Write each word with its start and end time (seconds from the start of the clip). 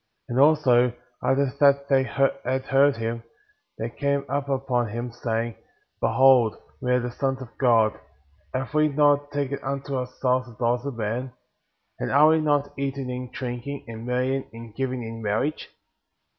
And 0.27 0.39
also, 0.39 0.93
after 1.23 1.53
that 1.59 1.87
they 1.87 2.01
had 2.01 2.65
heard 2.65 2.97
him, 2.97 3.21
they 3.77 3.91
came 3.91 4.25
up 4.27 4.47
before 4.47 4.87
him, 4.87 5.11
saying: 5.11 5.57
Behold, 5.99 6.55
we 6.81 6.91
are 6.93 6.99
the 6.99 7.11
sons 7.11 7.39
of 7.39 7.55
God;^ 7.59 7.99
have 8.51 8.73
we 8.73 8.87
not 8.87 9.29
taken 9.31 9.59
unto 9.63 9.95
ourselves 9.95 10.47
the 10.47 10.55
daughters 10.55 10.87
of 10.87 10.97
men? 10.97 11.33
And 11.99 12.09
are 12.09 12.29
we 12.29 12.41
not 12.41 12.73
eating 12.79 13.11
and 13.11 13.31
drinking, 13.31 13.85
and 13.87 14.03
marrying 14.03 14.49
and 14.51 14.73
giving 14.73 15.03
in 15.03 15.21
marriage? 15.21 15.69